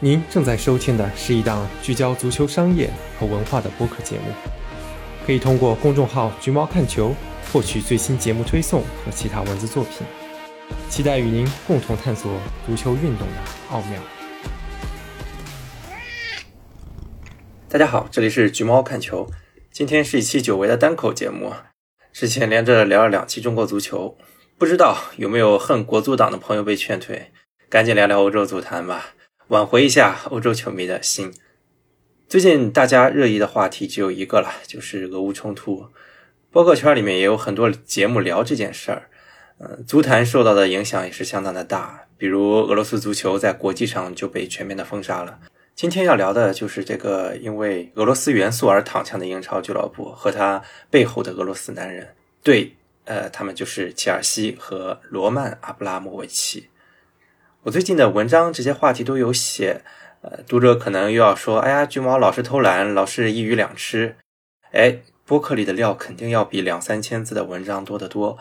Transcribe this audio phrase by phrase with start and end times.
[0.00, 4.24] 您正在收听的是一档聚焦足球商业和文化的播客节目，
[5.24, 7.14] 可以通过公众号“橘猫看球”
[7.52, 10.04] 获取最新节目推送和其他文字作品。
[10.90, 12.32] 期待与您共同探索
[12.66, 13.34] 足球运动的
[13.70, 14.00] 奥妙。
[17.68, 19.30] 大家好，这里是橘猫看球，
[19.70, 21.52] 今天是一期久违的单口节目。
[22.12, 24.18] 之前连着聊了两期中国足球，
[24.58, 27.30] 不知道有没有恨国足党的朋友被劝退？
[27.70, 29.13] 赶紧聊聊欧洲足坛吧。
[29.48, 31.30] 挽回一下欧洲球迷的心。
[32.26, 35.88] 最近大家热议的话题只有一个了，就是俄乌冲突。
[36.50, 39.10] 播客圈里面也有很多节目聊这件事儿。
[39.58, 45.38] 呃，足坛受到的影响也是相当的大，比如俄罗斯足球在国际上就被全面的封杀了。
[45.74, 52.14] 今天要聊的就是这个因为俄罗斯元素而躺枪的英超俱乐部和他背后的俄罗斯男人。
[52.42, 52.74] 对，
[53.04, 56.68] 呃，他们就是切尔西和罗曼·阿布拉莫维奇。
[57.64, 59.80] 我最近的文章这些话题都有写，
[60.20, 64.16] 呃，读者可能又要说，哎呀，橘猫老是偷懒，老是一鱼两吃，
[64.72, 68.36] 哎，播客里的料肯定要比两三千字的文章多得多。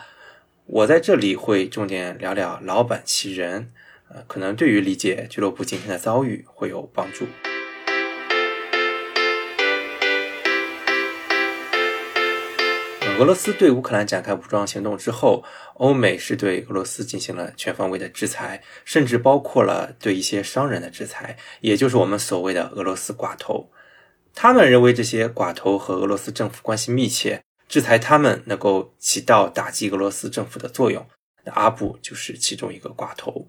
[0.66, 3.72] 我在这里会重点聊聊老板其人，
[4.10, 7.26] 呃，可能对于理解俱乐部今天的遭遇会有帮助。
[13.20, 23.72] 俄罗斯对乌克兰展开武装行动之后，欧美是对俄罗斯进行了全方位的制裁，甚至包括了对一些商人的制裁，也就是我们所谓的俄罗斯寡头。
[24.34, 31.08] 他们认为这些寡头和俄罗斯政府关系密切，制裁他们能够起到打击俄罗斯政府的作用。
[31.46, 33.48] 那阿布就是其中一个寡头。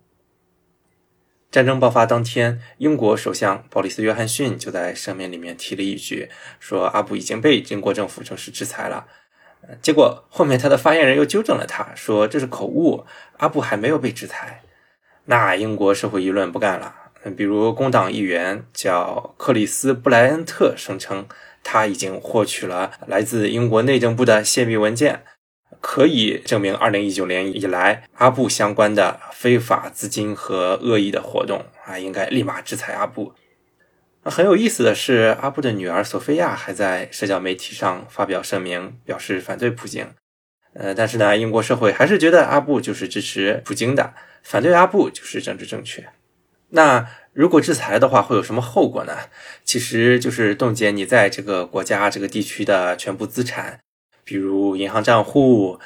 [1.51, 6.29] 战争爆发当天，英国首相鲍里斯·约翰逊就在声明里面提了一句，
[6.61, 9.07] 说阿布已经被英国政府正式制裁了。
[9.81, 13.05] 结果后面他的发言人又纠正了他，说这是口误，
[13.39, 14.63] 阿布还没有被制裁。
[15.27, 16.95] 那英国社会舆论不干了，
[17.37, 21.27] 比如工党议员叫克里斯布莱恩特声称，
[21.63, 25.23] 他已经获取了来自英国内政部的泄密文件，
[25.81, 33.33] 可以证明2019年以来阿布相关的非法资金和恶意的活动啊，应该立马制裁阿布。
[34.25, 40.09] 很有意思的是，阿布的女儿索菲亚还在社交媒体上发表声明，表示反对普京。
[40.73, 46.09] 呃，但是呢，英国社会还是觉得阿布就是支持普京的，反对阿布就是政治正确。
[46.71, 49.13] 那如果制裁的话，会有什么后果呢？
[49.63, 53.79] 其实就是冻结你在这个国家、这个地区的全部资产，
[54.25, 55.79] 比如银行账户、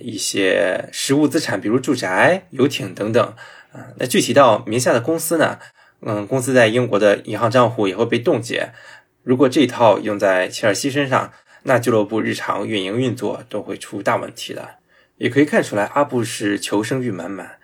[0.00, 3.34] 一些实物资产，比如住宅、游艇等等。
[3.72, 5.58] 啊，那具体到名下的公司呢？
[6.08, 8.72] 嗯，公司在英国的银行账户也会被冻结。
[9.24, 11.32] 如果这一套用在切尔西身上，
[11.64, 14.76] 那俱乐部日常运营运作都会出大问题的。
[15.16, 17.58] 也可以看出来，阿布是求生欲满满。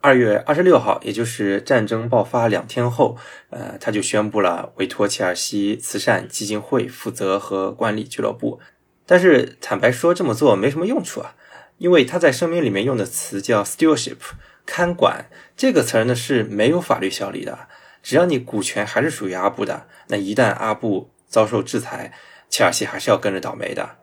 [0.00, 3.16] 二月二十六号，也就是战争爆发两天后，
[3.50, 8.60] 呃，他就宣布了委托切尔西慈善基金会负责和管理俱乐部。
[9.04, 11.34] 但是坦白说，这么做没什么用处啊，
[11.78, 14.18] 因为他在声明里面用的词叫 stewardship，
[14.64, 15.26] 看管
[15.56, 17.66] 这个词呢是没有法律效力的。
[18.02, 22.12] 只要你股权还是属于阿布的，那一旦阿布遭受制裁，
[22.48, 23.96] 切尔西还是要跟着倒霉的。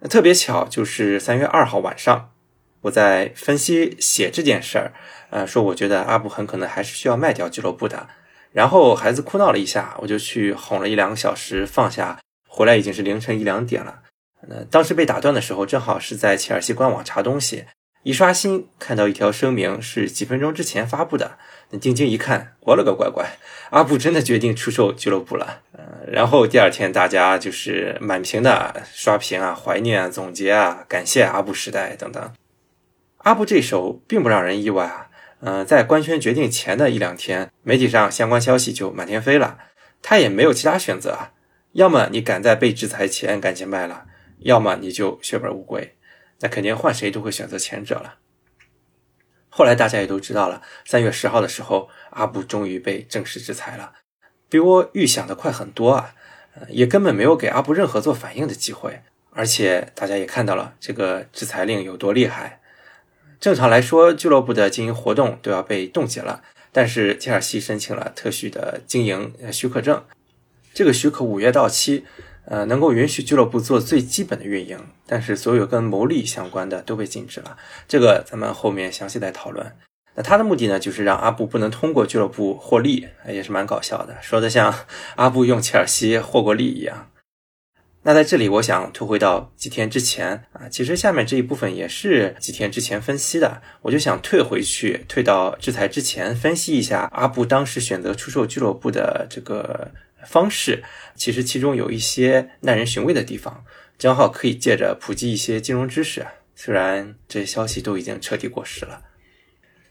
[0.00, 2.30] 那特别巧，就是三月二号晚上，
[2.82, 4.92] 我在分析写这件事儿，
[5.30, 8.08] 呃，说我觉得阿布很可能还是需要卖掉俱乐部的。
[8.52, 14.00] 然后孩子哭闹了一下，我就去哄了一两个小时，放下回来已经是凌晨一两点了。
[14.48, 17.66] 呃，当时被打断的时候，正好是在切尔西官网查东西。
[18.02, 21.36] 一刷新，看到一条声明是几分钟之前发布的。
[21.68, 23.36] 那定睛一看，我了个乖乖，
[23.68, 25.60] 阿布真的决定出售俱乐部了。
[25.72, 32.32] 呃，然后第二天大家就是满屏的刷屏啊，怀念啊，总结啊，感谢阿布时代等等。
[33.18, 35.08] 阿布这手并不让人意外啊。
[35.42, 39.58] 嗯，在官宣决定前的一两天，媒体上相关消息就满天飞了。
[40.00, 41.32] 他也没有其他选择啊，
[41.72, 44.06] 要么你赶在被制裁前赶紧卖了，
[44.38, 45.96] 要么你就血本无归。
[46.40, 48.16] 那肯定换谁都会选择前者了。
[49.48, 53.94] 后来大家也都知道了，三月十号的时候，阿布终于被正式制裁了，
[54.48, 56.14] 比我预想的快很多啊！
[56.68, 62.60] 也根本没有给阿布任何做反应的机会，而且大家也看到了这个制裁令有多厉害。
[63.40, 70.04] 正常来说，俱乐部的经营活动都要被冻结了，但是切尔西申请了特许的经营许可证，
[70.72, 72.04] 这个许可五月到期。
[72.46, 77.56] 呃，能够允许俱乐部做最基本的运营，但是所有跟牟利相关的都被禁止了。
[77.86, 79.72] 这个咱们后面详细再讨论。
[80.16, 84.74] 那他的目的呢，就是让阿布不能通过俱乐部获利，也是蛮搞笑的，说的像
[85.14, 87.10] 阿布用切尔西获过利一样。
[88.02, 99.92] 那在这里，我想退回到几天之前啊，其实下面这一部分也是几天之前分析的，我就想退回去，退到制裁之前，分析一下阿布当时选择出售俱乐部的这个
[100.26, 100.82] 方式，
[101.14, 103.64] 其实其中有一些耐人寻味的地方，
[103.98, 106.26] 正好可以借着普及一些金融知识。
[106.54, 109.02] 虽然这些消息都已经彻底过时了，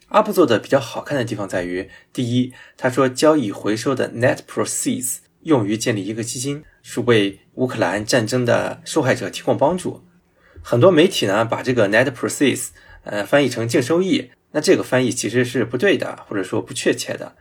[0.10, 6.64] 阿布做的比较好看的地方在于，第一，他说交易回收的 net proceeds 用于建立一个基金。
[6.82, 10.08] 是为乌克兰战争的受害者提供帮助。
[10.64, 12.70] 很多媒体呢把这个 net proceeds
[13.04, 17.36] 呃翻译成净收益，那这个翻译其实是不对的，或者说不确切的。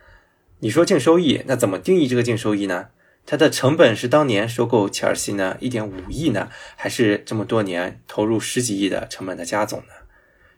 [0.61, 2.87] 你说净收益，那怎么定义这个净收益呢？
[3.25, 9.93] 它的成本是当年收购切尔西呢一点五亿呢，还是这么多年投入十几亿的成本的加总呢？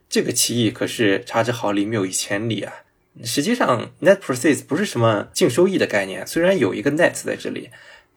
[0.09, 2.73] 这个歧义可是差之毫厘，谬以千里啊！
[3.23, 7.69] 实际上，net proceeds 不是什么净收益的概念，虽然有一个 net 在这里。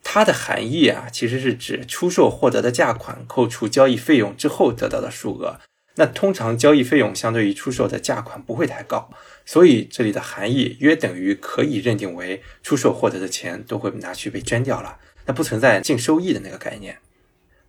[0.06, 5.58] 它的含义啊，其实是指出售获得的价款扣除交易费用之后得到的数额。
[5.96, 9.10] 那通常交易费用相对于出售的价款不会太高，
[9.44, 16.99] 所以这里的含义约等于可以认定为出售获得的钱都会拿去被捐掉了，那不存在净收益的那个概念。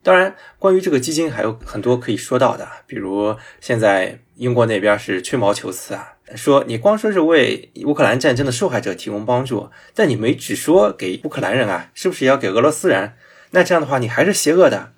[0.01, 13.13] 当然，关于这个基金还有很多可以说到的，比如现在英国那边是吹毛求疵啊，说你光说是为乌克兰战争的受害者提供帮助，但你没只说给乌克兰人啊，是不是也要给俄罗斯人？
[13.50, 14.94] 那这样的话，你还是邪恶的。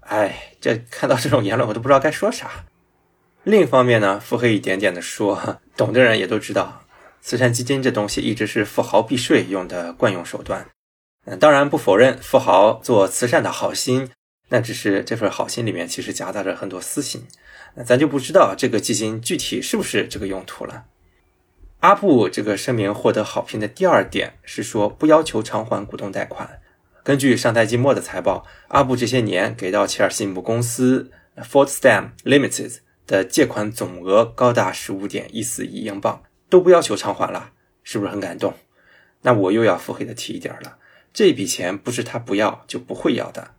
[0.00, 2.66] 哎，这看到这种言论，我都不知道该说啥。
[3.42, 6.82] 另一方面呢，腹黑一点点的说，懂的人也都知道，
[7.20, 10.66] 慈善基金这东西一直是富豪避税用的惯用手段。
[11.26, 14.10] 嗯，当然不否认富豪做慈善的好心。
[14.50, 17.26] 那只是这份好心里面其实夹杂着很多私心，
[17.74, 20.84] 那咱就不知道这个基金具体是不是这个用途了。
[21.80, 26.60] 阿布这个声明获得好评的第二点是说不要求偿还股东贷款。
[27.02, 37.50] 根据上赛季末的财报，阿布这些年给到切尔西母公司 Fordstam Limited 的借款总额高达十五点一四亿英镑，都不要求偿还了，
[37.82, 38.54] 是不是很感动？
[39.22, 40.78] 那我又要腹黑的提一点了，
[41.12, 43.52] 这笔钱不是他不要就不会要的。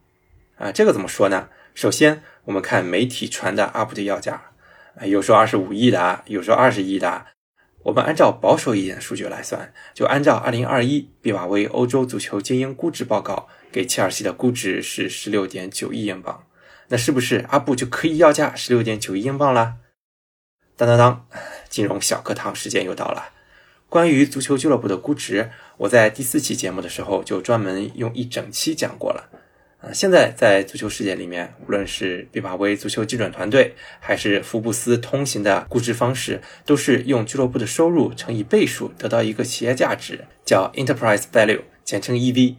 [0.57, 1.49] 啊，这个怎么说呢？
[1.73, 4.51] 首先，我们看媒体传的阿布的要价，
[4.95, 7.25] 啊，有说二十五亿的，有说二十亿的。
[7.83, 16.44] 我们按照保守一点的数据来算，就按照二零二一毕瓦威欧洲足球精英估值报告给切尔西的估值是十六点九亿英镑，
[16.89, 19.75] 那是不是阿布就可以要价十六点九亿英镑了？
[20.77, 21.27] 当当当，
[21.69, 23.29] 金融小课堂时间又到了。
[23.87, 29.29] 关于足球俱乐部的估值，我在第四期节目的时候就专门用一整期讲过了。
[29.79, 42.55] 啊现在在足球世界里面，无论是毕马威足球基准团队，还是福布斯通行的估值方式，都是用俱乐部的收入乘以倍数，得到一个企业价值，叫 Enterprise Value，简称 EV。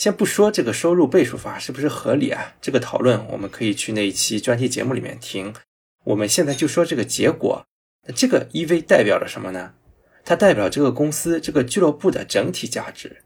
[0.00, 5.52] 先不说这个收入倍数法是不是合理啊，这个讨论我们可以去那一期专题节目里面听。
[6.04, 7.66] 我们现在就说这个结果，
[8.08, 9.74] 那这个 EV 代表了什么呢？
[10.24, 13.18] 它代表这个公司、这个俱乐部的整体价值。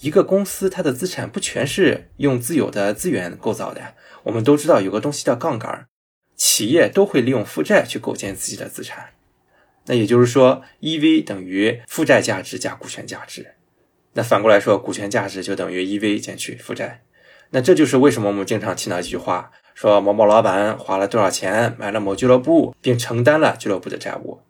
[0.00, 3.96] 一个公司，它的资产不全是用自有的资源构造的。
[4.22, 5.88] 我们都知道有个东西叫杠杆，
[6.36, 9.14] 企业都会利用负债去构建自己的资产。
[9.86, 13.54] 那也就是说，EV 等于负债价值加股权价值。
[14.12, 17.02] 那反过来说，股权价值就等于 EV 减去负债。
[17.50, 24.40] 那这就是为什么我们经常听到一句话，说某某老板花了多少钱买了某俱乐部，并承担了俱乐部的债务。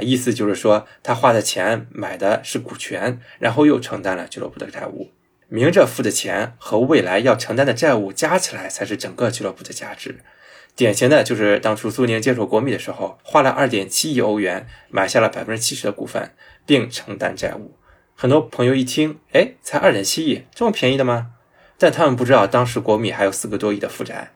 [0.00, 5.10] 意思就是说，他花的钱买的是股权，然后又承担了俱乐部的债务。
[5.48, 10.20] 明着付的钱和未来要承担的债务加起来，才是整个俱乐部的价值。
[10.74, 16.30] 典型的就是当初苏宁接手国米的时候，花了二点七亿欧元买下了百分之七十的股份，
[16.64, 17.76] 并承担债务。
[18.14, 21.32] 很多朋友一听，哎，才二点七亿，这么便宜的吗？
[21.78, 24.32] 但他们不知道，当时国米还有四个多亿的负债，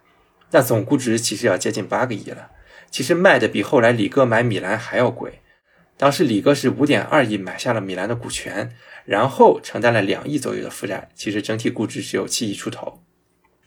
[0.51, 2.51] 那总估值其实要接近八个亿了。
[2.91, 5.41] 其实卖的比后来李哥买米兰还要贵。
[5.97, 8.71] 当时李哥是五点二亿买下了米兰的股权，
[9.05, 13.03] 然后承担了两亿左右的负债，其实整体估值只有七亿出头。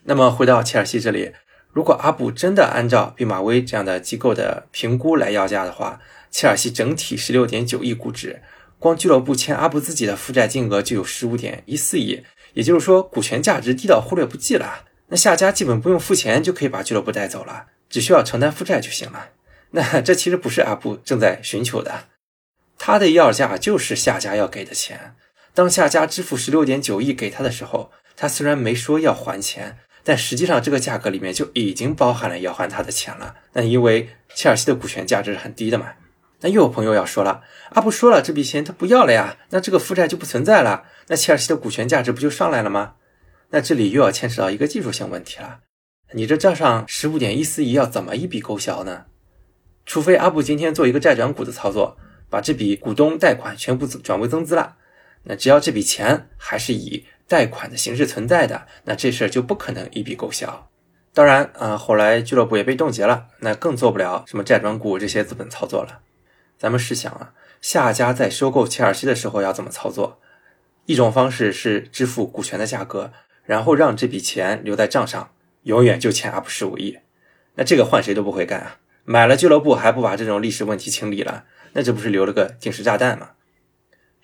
[0.03, 1.33] 那么回到切尔西这里，
[1.71, 8.41] 如果阿布真的按照毕马威这样的机构的评估来要价的话，切尔西整体十六点九亿估值，
[8.79, 14.86] 光俱乐部欠阿布自己的负债金额就有十五点一四亿，也就是说股权价值低到忽略不计了。
[15.09, 19.29] 那下家基本不用付钱就可以把俱乐部带走了，只需要承担负债就行了。
[19.71, 22.05] 那这其实不是阿布正在寻求的。
[22.77, 25.15] 他的要价就是下家要给的钱。
[25.53, 33.36] 当下家支付十六点九亿给他的时候，他虽然没说要还钱，但实际上这个价格里面就已经包含了要还他的钱了。
[33.53, 35.88] 那因为切尔西的股权价值是很低的嘛。
[36.41, 42.93] 那又有朋友要说了，阿布说了这笔钱他不要了呀，那这个负债就不存在了，那切尔西的股权价值不就上来了吗？
[43.50, 45.60] 那这里又要牵扯到一个技术性问题了。
[46.13, 49.05] 你这账上十五点一四亿要怎么一笔勾销呢？
[49.86, 51.98] 除非阿布今天做一个债转股的操作，
[52.29, 54.75] 把这笔股东贷款全部转为增资了。
[55.24, 60.69] 那只要这笔钱还是以贷款的形式存在的，那这事儿就不可能一笔勾销。
[61.13, 66.00] 当然啊，后来俱乐部也被冻结了，那更做不了什么债转股这些资本操作了。
[66.59, 70.19] 咱们试想啊，下家在收购切尔西的时候要怎么操作？
[70.87, 73.13] 一种方式是支付股权的价格，
[73.45, 75.31] 然后让这笔钱留在账上，
[75.63, 76.99] 永远就欠阿布十五亿。
[77.55, 78.77] 那这个换谁都不会干啊！
[79.05, 83.29] 买了俱乐部还不把这种历史问题清理了，那这不是留了个定时炸弹吗？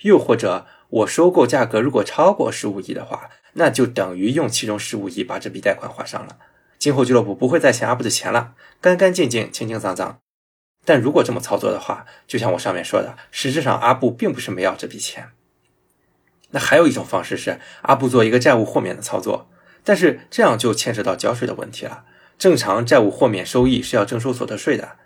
[0.02, 6.38] 又或者，我收购价格如果超过十五亿的话，那就等于用其中十五亿把这笔贷款还上了。
[6.78, 10.20] 今后俱乐部不会再欠阿布的钱了，干干净净、清清脏脏。
[10.86, 15.30] 但如果这么操作的话，就像我上面说的，实质上阿布并不是没要这笔钱。
[16.52, 19.50] 那还有一种方式是阿布做一个债务豁免的操作，
[19.84, 22.06] 但是这样就牵扯到交税的问题了。
[22.38, 24.98] 正常债务豁免收益是要征收所得税的，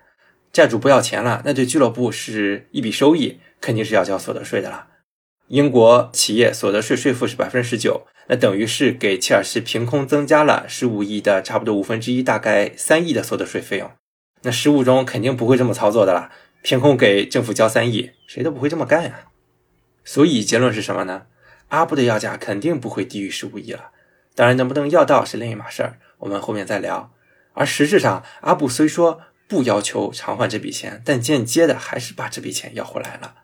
[0.51, 4.87] 债主不要钱了，那对俱乐部是一笔收益，肯定是要交所得税的了。
[5.47, 13.89] 英国企业所得税税负是百分之十九，那等于是给切尔西凭空增加了十五亿的差不多五分之一，大概三亿的所得税费用。
[14.41, 16.31] 那实务中肯定不会这么操作的了，
[16.61, 19.21] 凭空给政府交三亿，谁都不会这么干呀。
[20.03, 21.23] 所以结论是什么呢？
[21.67, 23.91] 阿布的要价肯定不会低于十五亿了。
[24.33, 27.11] 当然，能不能要到是另一码事儿，我们后面再聊。
[27.53, 33.35] 而实质上，阿布虽说不要求偿还这笔钱，但间接的还是把这笔钱要回来了。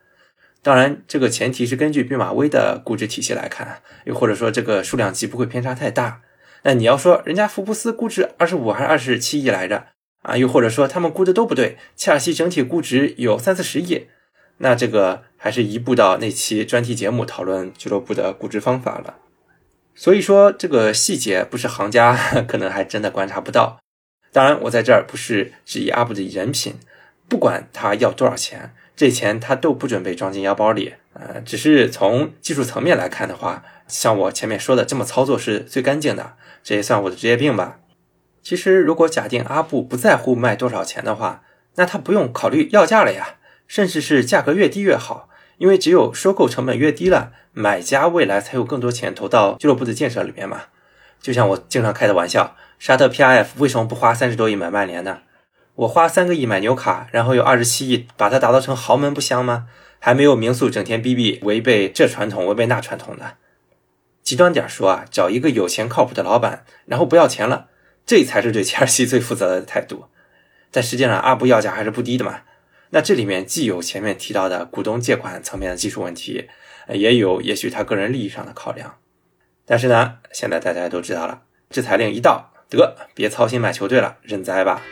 [0.64, 6.22] 当然，这个前提是根据毕马威的估值体系来看，又或者说这个数量级不会偏差太大。
[6.64, 9.86] 那你要说人家福布斯估值二十五还是二十七亿来着
[10.26, 10.36] 啊？
[10.36, 14.08] 又或者说他们估的都不对，切尔西整体估值有三四十亿，
[14.58, 19.16] 那这个还是移步到那期专题节目讨论俱乐部的估值方法了。
[19.94, 22.16] 所以说这个细节不是行家
[22.48, 23.80] 可能还真的观察不到。
[24.32, 26.74] 当然，我在这儿不是质疑阿布的人品，
[27.30, 28.74] 不管他要多少钱。
[28.98, 37.80] 这钱他都不准备装进腰包里，呃，只是从技术层面来看的话，像我前面说的，这么操作是最干净的，这也算我的职业病吧。
[38.46, 41.42] 其实，如果假定阿布不在乎卖多少钱的话，
[41.78, 43.38] 那他不用考虑要价了呀，
[43.68, 50.66] 甚至是价格越低越好，因为只有收购成本越低了，买家未来才有更多钱投到俱乐部的建设里面嘛。
[51.20, 55.22] 就像我经常开的玩笑，沙特 PIF 为什么不花三十多亿买曼联呢？
[55.74, 59.66] 我花三个亿买纽卡，然后有二十七亿把它打造成豪门，不香吗？
[59.98, 63.38] 还没有民宿整天逼逼违背这传统、违背那传统的。
[64.22, 67.70] 极端点说啊，找一个有钱靠谱的老板，然后不要钱了，
[68.06, 70.06] 这才是对切尔西最负责的态度。
[70.72, 72.42] 但实际上，阿布要价还是不低的嘛。
[72.92, 76.48] 那这里面既有前面提到的股东借款层面的技术问题，
[76.90, 78.98] 也有也许他个人利益上的考量。
[79.66, 84.84] 但是呢，现在大家都知道了，制裁令一到，得别操心买球队了，认栽吧。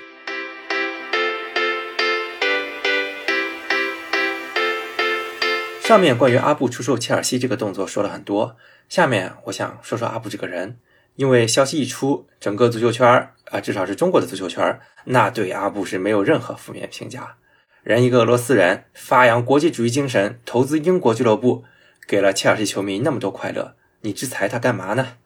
[5.82, 8.56] 上面关于阿布出售切尔西这个动作说了很多，
[8.90, 10.80] 下面我想说说阿布这个人。
[11.16, 17.36] 因为消息一出，整个足球圈儿啊，至少是中国的足球圈儿，那对阿布是没有任何负面评价。
[17.84, 21.66] 人一个俄罗斯人，发扬国际主义精神，投资英国俱乐部，
[22.08, 25.18] 给了切尔西球迷那么多快乐，你制裁他干嘛呢？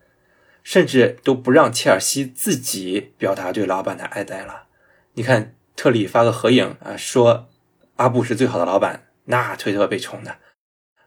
[0.64, 4.64] 甚至都不让切尔西自己表达对老板的爱戴了。
[5.14, 7.48] 你看特里发个合影啊，说
[7.96, 10.38] 阿布是最好的老板，那推特被冲的。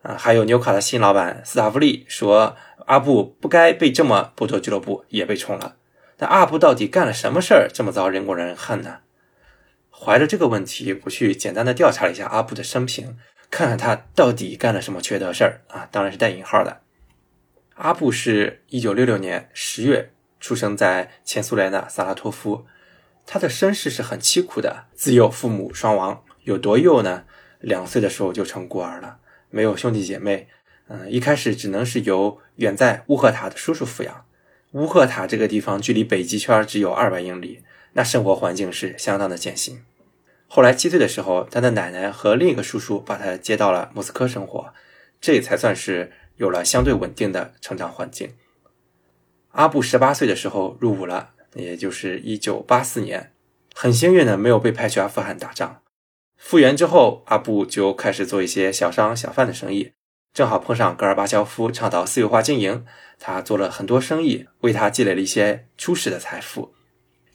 [0.03, 5.77] 啊，还有纽卡的新老板斯塔夫利说，阿布不该被这么剥夺俱乐部，也被冲了。
[6.17, 8.99] 但阿布到底干了什么事儿，这么遭人国人恨呢？
[9.91, 13.19] 怀着这个问题，我去简单的调查了一下阿布的生平，
[13.51, 15.87] 看看他到底干了什么缺德事儿啊？
[15.91, 16.81] 当然是带引号的。
[17.75, 22.67] 阿布是一九六六年十月出生在前苏联的萨拉托夫，
[23.27, 27.25] 他的身世是很凄苦的，自幼父母双亡，有多幼呢？
[27.61, 29.19] 两岁的时候就成孤儿了。
[29.51, 30.49] 没有兄弟姐妹，
[30.89, 34.25] 嗯，一开始只能是由远在乌赫塔的叔叔抚养。
[34.73, 37.63] 乌赫塔这个地方距离北极圈只有二百英里，
[37.95, 39.83] 那生活环境是相当的艰辛。
[40.47, 44.73] 后来七岁的时候，他的奶奶和另一个叔叔把他接到了莫斯科生活，
[45.21, 48.33] 这才算是有了相对稳定的成长环境。
[49.51, 53.33] 阿布十八岁的时候入伍了，也就是一九八四年，
[53.75, 55.83] 很幸运的没有被派去阿富汗打仗。
[56.43, 59.93] 复员之后，阿布就开始做一些小商小贩的生意，
[60.33, 62.85] 正好碰上戈尔巴乔夫倡导私有化经营，
[63.21, 66.73] 他做了很多生意，为他积累了一些初始的财富。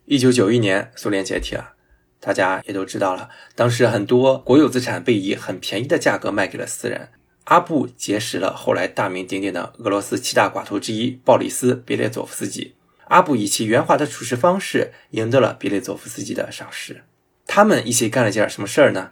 [0.06, 1.76] 一九九一年，苏联解体了，
[2.20, 7.10] 大家也都知道了，当时很多国有资产被以很便宜的价格卖给了私人，
[7.46, 12.76] 阿布结识了后来大名鼎鼎的俄罗斯七大寡头之一鲍里斯·别列佐夫斯基。
[13.06, 17.04] 阿布以其圆滑的处事方式赢得了别列佐夫斯基的赏识。
[17.48, 19.12] 他们一起干了件什么事儿呢？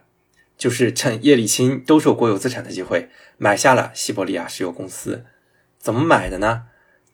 [0.57, 5.25] 就是趁叶利钦兜售国有资产的机会，买下了西伯利亚石油公司。
[5.79, 6.65] 怎么买的呢？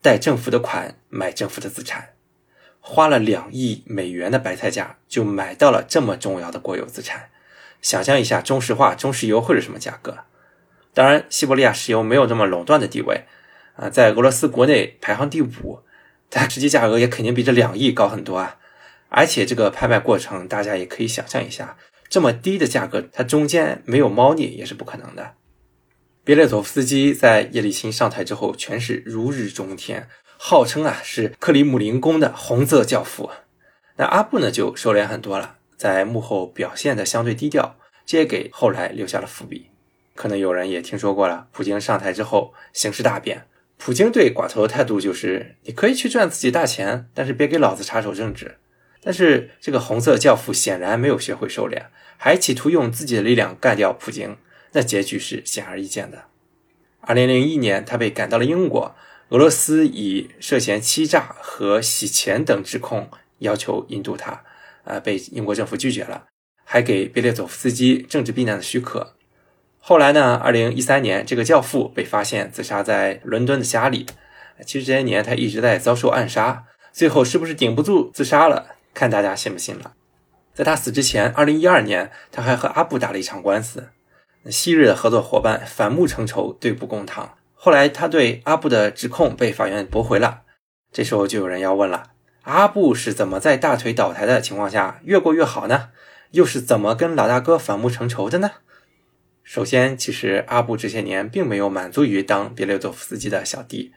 [0.02, 2.10] 贷政府的款买政府的资产，
[2.80, 7.30] 花了两亿美元的白菜价就买到了这么重要的国有资产。
[7.82, 10.20] 想象一下，中石化、中石油会是什么价格？
[10.94, 13.26] 当然，西伯利亚石油没有这么垄断的地位
[13.76, 15.80] 啊，在俄罗斯国内排行第五，
[16.30, 18.58] 但实际价格也肯定比这两亿高很多啊。
[19.10, 25.34] 而且这个拍卖过程，大家也可以想象一下，这么低的价格，它中间没有猫腻也是不可能的。
[26.24, 33.32] 别列佐夫斯基在叶利钦上台之后，全是如日中天，号称啊是克里姆林宫的红色教父。
[33.98, 39.70] 那阿布呢就收敛很多了，在幕后表现的相对低调，这也给后来留下了伏笔。
[40.14, 43.48] 可能有人也听说过了，普京上台之后形势大变。
[43.78, 48.58] 普京对寡头的态度就是：你可以去赚自己大钱，但是别给老子插手政治。
[49.02, 51.84] 但是这个红色教父显然没有学会收敛，
[52.18, 54.38] 还企图用自己的力量干掉普京，
[54.74, 56.26] 那结局是显而易见的。
[57.02, 58.96] 二零零一年，他被赶到了英国，
[59.30, 64.44] 俄罗斯以涉嫌欺诈和洗钱等指控要求引渡他，
[64.84, 66.26] 啊，被英国政府拒绝了，
[66.66, 69.16] 还给别列佐夫斯基政治避难的许可。
[69.82, 70.36] 后来呢？
[70.36, 74.06] 二零一三年，这个教父被发现自杀在伦敦的家里。
[74.66, 78.76] 其实这些年他一直在遭受暗杀，最后是不是顶不住自杀了？
[79.00, 79.94] 看大家信不信了。
[80.54, 83.88] 在他死之前，二零一二年他还和阿布打了一场官司。
[84.50, 87.38] 昔日的合作伙伴反目成仇，对簿公堂。
[87.54, 90.42] 后来他对阿布的指控被法院驳回了。
[90.92, 95.92] 这时候就有人要问了：阿布是怎么在大腿倒台的情况下越过越好呢？
[96.32, 98.52] 又是怎么跟老大哥反目成仇的呢？
[99.44, 103.94] 首先，其实阿布这些年并没有满足于当别列佐夫斯基的小弟，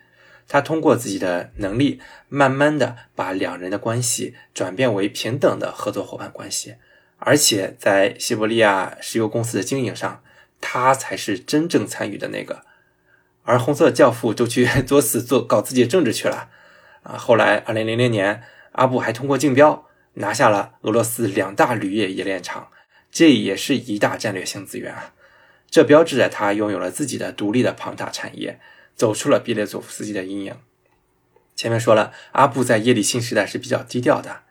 [0.52, 6.74] 他通过自己的能力，慢慢的把两人的关系转变为平等的合作伙伴关系，
[7.16, 10.22] 而且在西伯利亚石油公司的经营上，
[10.60, 12.66] 他才是真正参与的那个，
[13.44, 16.50] 而红色教父就去 作死做搞自己的政治去了，
[17.02, 19.86] 啊，后来二零零零年，阿布还通过竞标
[20.16, 22.68] 拿下了俄罗斯两大铝业冶炼厂，
[23.10, 25.14] 这也是一大战略性资源啊。
[25.70, 28.60] 这标志着他拥有了自己的独立的庞大产业，
[28.94, 30.54] 走出了别列佐夫斯基的阴影。
[31.54, 34.42] 前面说了，阿布在叶利钦时代是比较低调的，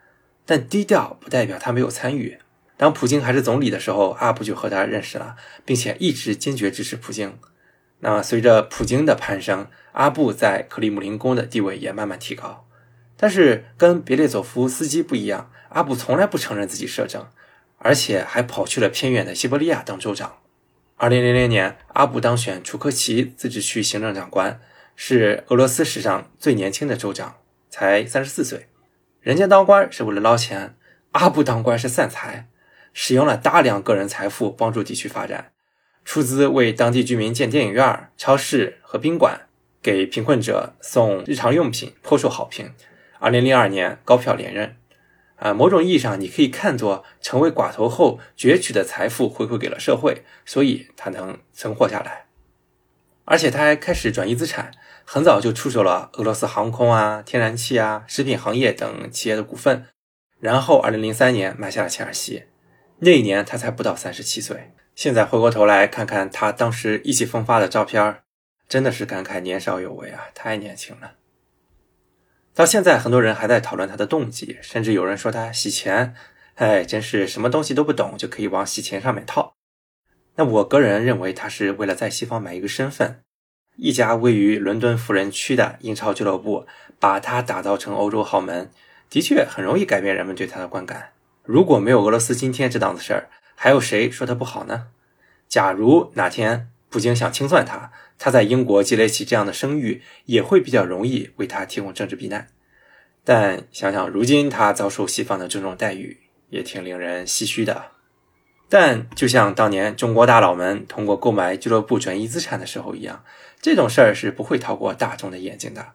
[0.46, 2.38] 但低调不代表他没有参与。
[2.76, 7.38] 当普京还是总理的时候，阿布就和他认识了，并且一直坚决支持普京。
[8.00, 12.66] 那，随着普京的攀升，阿布在克里姆林宫的地位也慢慢提高。
[13.16, 17.28] 但是，跟别列佐夫斯基不一样，阿布从来不承认自己摄政，
[17.78, 20.38] 而且还跑去了偏远的西伯利亚当州长。
[21.02, 24.60] 二零零零年，阿布当选楚科奇自治区行政长官，
[24.94, 27.38] 是俄罗斯史上最年轻的州长，
[27.68, 28.68] 才三十四岁。
[29.20, 30.76] 人家当官是为了捞钱，
[31.10, 32.46] 阿布当官是散财，
[32.92, 35.50] 使用了大量个人财富帮助地区发展，
[36.04, 39.48] 出资为当地居民建电影院、超市和宾馆，
[39.82, 42.72] 给贫困者送日常用品，颇受好评。
[43.18, 44.76] 二零零二年高票连任。
[45.42, 52.26] 啊，某种意义上，你可以看作成为寡头后攫取的财富回馈给了社会，所以他能存活下来。
[53.24, 54.70] 而且他还开始转移资产，
[55.04, 59.86] 很早就出手了俄罗斯航空啊、天然气啊、食品行业等企业的股份。
[60.38, 62.44] 然后，二零零三年买下了切尔西，
[63.00, 64.70] 那一年他才不到三十七岁。
[64.94, 68.22] 现在回过头来看看他当时意气风发的照片，
[68.68, 71.14] 真的是感慨年少有为啊，太年轻了。
[72.54, 76.14] 到现在，很多人还在讨论他的动机，甚至有人说他洗钱。
[76.56, 79.54] 哎，真是什么东西都不懂就可以往洗钱上面套。
[80.36, 83.22] 那我个人认为，他是为了在西方买一个身份。
[83.76, 86.66] 一家位于伦敦富人区的英超俱乐部，
[87.00, 88.70] 把他打造成欧洲豪门，
[89.08, 91.12] 的确很容易改变人们对他的观感。
[91.42, 94.88] 如果没有俄罗斯今天这档子事儿，还有谁说他不好呢？
[95.48, 97.90] 假如哪天普京想清算他，
[98.24, 102.46] 他在英国积累起这样的声誉，也会比较容易为他提供政治避难。
[103.24, 107.86] 但想想如今他遭受西方的这种待遇，也挺令人唏嘘的。
[108.68, 113.24] 但就像当年中国大佬们通过购买俱乐部转移资产的时候一样，
[113.60, 115.94] 这种事儿是不会逃过大众的眼睛的。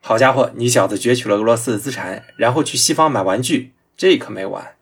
[0.00, 4.76] 好家伙，你小子攫取了俄罗斯的资产，然后去西方买玩具，这可没完。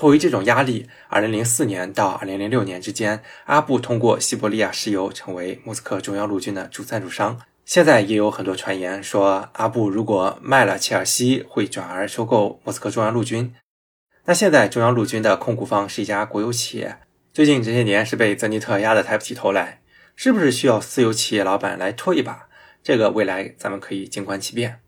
[0.00, 7.38] 迫于这种压力，2004年到2006年之间，阿布通过西伯利亚石油成为莫斯科中央陆军的主赞助商。
[7.66, 13.54] 现在也有很多传言说，阿布如果卖了切尔西，会转而收购莫斯科中央陆军。
[14.24, 16.96] 那现在中央陆军的控股方是一家国有企业，
[17.34, 19.82] 最近这些年是被泽尼特压得抬不起头来。
[20.16, 22.48] 是不是需要私有企业老板来拖一把？
[22.82, 24.80] 这个未来咱们可以静观其变。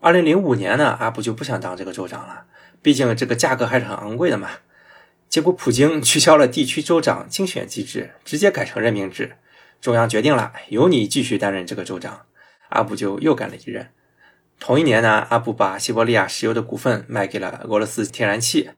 [0.00, 2.44] 二零零五年呢，阿布就不想当这个州长了，
[2.82, 4.50] 毕竟这个价格还是很昂贵的嘛。
[5.28, 9.36] 结果普京取消了地区州长竞选机制，直接改成任命制。
[9.80, 12.26] 中央决定了，由你继续担任这个州长。
[12.70, 13.90] 阿布就又干了一任。
[14.58, 18.70] 同一年呢，阿布把西伯利亚石油的股份卖给了俄罗斯天然气，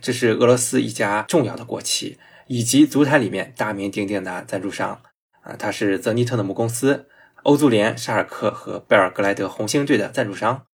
[0.00, 5.02] 这是俄罗斯一家重要的国企，以及足坛里面大名鼎鼎的赞助商。
[5.42, 7.06] 啊，它是泽尼特的母公司，
[7.44, 10.66] 欧足联、沙尔克和贝尔格莱德红星队的赞助商。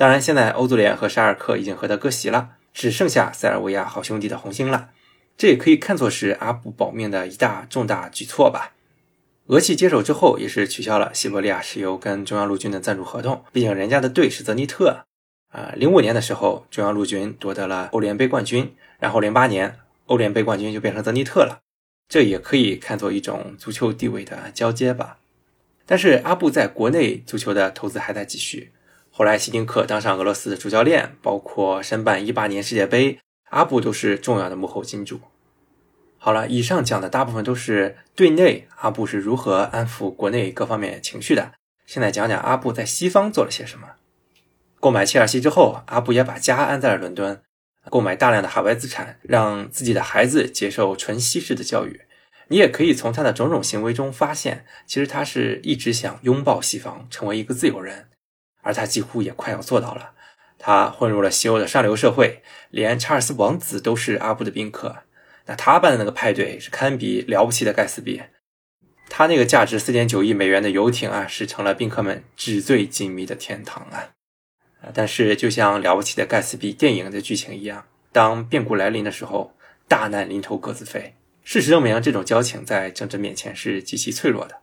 [0.00, 2.52] 当然，现在欧足联和沙尔克已经和他割席了。
[2.72, 4.88] 只剩下塞尔维亚好兄弟的红星了，
[5.36, 8.72] 这也可以看作是阿布保命的一大重大举措吧。
[9.48, 15.04] 俄企接手之后，也是取消了西伯利亚石油跟中央陆军的赞助合同，毕竟人家的队是泽尼特。
[15.50, 21.60] 啊，零五年的时候，中央陆军夺得了欧联杯冠军，然后零八年欧联杯冠军就变成泽尼特了，
[22.08, 25.18] 这也可以看作一种足球地位的交接吧。
[25.84, 28.72] 但是阿布在国内足球的投资还在继续。
[29.20, 33.18] 后来，希丁克当上俄罗斯的主教练，包括申办一八年世界杯，
[33.50, 35.20] 阿布都是重要的幕后金主。
[36.16, 41.52] 好了，以上讲的大部分都是对内阿布是如何安抚国内各方面情绪的。
[41.84, 43.88] 现在讲讲阿布在西方做了些什么。
[44.80, 47.42] 购买切尔西之后，阿布也把家安在了伦敦，
[47.90, 52.00] 购买大量的海外资产，让自己的孩子接受纯西式的教育。
[52.48, 58.06] 你也可以从他的种种行为中发现，其实他是一直想拥抱西方，成为一个自由人。
[58.62, 60.12] 而他几乎也快要做到了。
[60.58, 65.04] 他混入了西欧的上流社会，连查尔斯王子都是阿布的宾客。
[65.46, 68.20] 那他办的那个派对是堪比了不起的盖茨比。
[69.08, 74.12] 他那个价值四点九亿美元的游艇啊，是成了宾客们纸醉金迷的天堂啊！
[74.92, 79.56] 但是就像了不起的盖茨比电影的剧情一样，当变故来临的时候，
[79.88, 81.14] 大难临头各自飞。
[81.42, 84.58] 事实证明，这种交情在政治面前是极其脆弱的。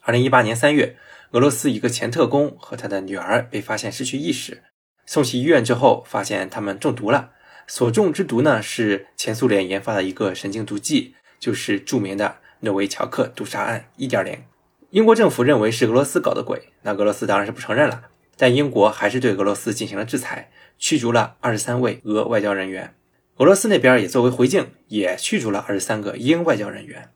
[0.00, 0.96] 二零一八年三月。
[1.32, 4.62] 俄罗斯一个前特工和他的女儿被发现失去意识，
[5.06, 7.30] 送去医院之后，发现他们中毒了。
[7.66, 14.42] 所中之毒呢，是前苏联研发的一个神经毒剂，就是著名的诺维乔克毒杀案一点零。
[14.90, 18.08] 英国政府认为是俄罗斯搞的鬼，那俄罗斯当然是不承认了。
[18.36, 22.94] 但英国还是对俄罗斯进行了制裁，驱逐了二十三位俄外交人员。
[23.36, 27.08] 俄罗斯那边也作为回敬，也驱逐了二十三个英外交人员。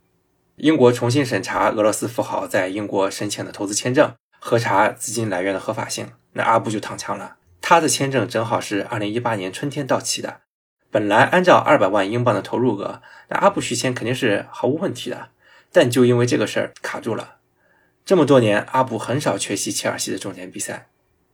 [0.57, 6.09] 英国重新审查俄罗斯富豪在英国申请的投资签证，核查资金来源的合法性。
[6.33, 7.37] 那阿布就躺枪了。
[7.61, 10.41] 他的签证正好是二零一八年春天到期的，
[10.91, 15.29] 本来按照二百万英镑的投入额，那阿布续签肯定是毫无问题的。
[15.71, 17.37] 但就因为这个事儿卡住了。
[18.07, 20.89] 这么多年，阿布很少缺席切尔西的重点比赛，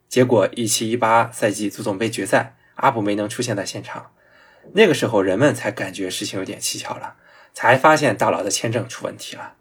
[0.08, 4.10] 结果一七一八赛季足总杯决赛，阿布没能出现在现场。
[4.72, 7.14] 那个时候，人们才感觉事情有点蹊跷了。
[7.54, 9.54] 才发现大佬的签证出问题了，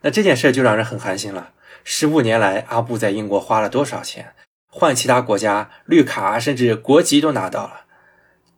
[0.00, 1.52] 那这件事就让人很寒心了。
[1.84, 4.32] 十五年来，阿布在英国花了多少钱，
[4.68, 7.82] 换其他国家绿卡，甚至国籍都拿到了。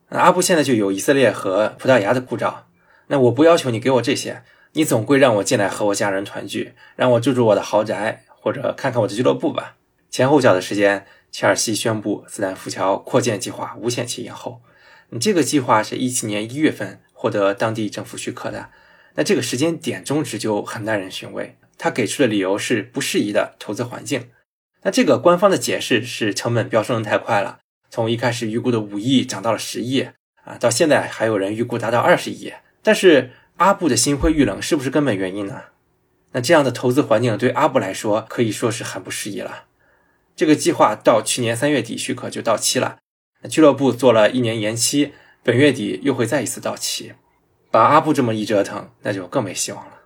[0.09, 2.67] 那阿布现在就有以色列和葡萄牙的护照。
[3.09, 9.77] 那我不要求你给我这些，你总归让我进来和我家人团聚，让我住住我的豪宅，或者看看我的俱乐部吧。
[10.11, 14.63] 前后脚的时间，切尔西宣布斯坦福桥扩建计划无限期延后。
[15.11, 17.01] 你这个计划是一七年一月份。
[17.21, 18.71] 获得当地政府许可的，
[19.17, 21.57] 那这个时间点终止就很耐人寻味。
[21.77, 24.31] 他给出的理由是不适宜的投资环境。
[24.83, 27.59] 那这个官方的解释是成本飙升的太快了，
[27.91, 30.07] 从一开始预估的五亿涨到了十亿
[30.45, 32.53] 啊，到现在还有人预估达到二十亿。
[32.85, 35.63] 但是阿布的心灰意冷是不是根本原因呢？
[36.31, 39.65] 那这样的投资环境对阿布来说可以说是很不适宜了。
[40.37, 42.99] 这个计划到去年三月底许可就到期了，
[43.51, 45.13] 俱乐部做了一年延期。
[45.49, 47.15] 本月底又会再一次到期，
[47.71, 50.01] 把阿布这么一折腾，那就更没希望了。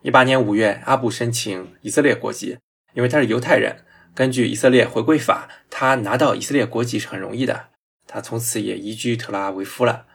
[0.00, 2.56] 一八年五月，阿布申请以色列国籍，
[2.94, 3.84] 因为他是犹太人。
[4.14, 7.66] 根据以色列回归法，他拿到以色列国籍是很容易的。
[8.06, 10.06] 他从此也移居特拉维夫了。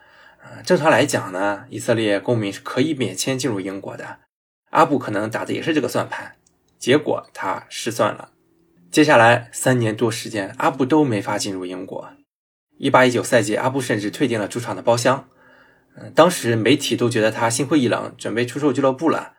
[0.42, 4.22] 啊正常来讲呢，以色列公民是可以免签进入英国的。
[4.72, 6.38] 阿布可能打的也是这个算盘，
[6.80, 8.32] 结果他失算了。
[8.90, 12.10] 接下来三年多时间，阿布都没法进入英国。
[12.78, 15.28] 一八一九赛季，阿布甚至退订了主场的包厢。
[15.96, 19.34] 嗯，当时媒体都觉得他心灰意冷，准备出售俱乐部了。